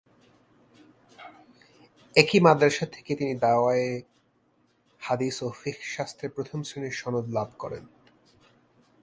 [2.15, 3.91] একই মাদ্রাসা থেকে তিনি দাওরায়ে
[5.01, 7.83] হাদিস ও ফিকহ শাস্ত্রে প্রথম শ্রেণীর সনদ লাভ করেন।